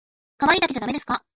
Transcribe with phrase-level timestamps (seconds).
[0.37, 1.23] 可愛いだけじゃだめですか？